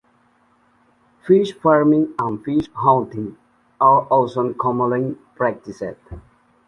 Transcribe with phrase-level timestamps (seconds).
[1.27, 3.37] Fish farming and fish hunting
[3.79, 5.93] are also commonly practiced.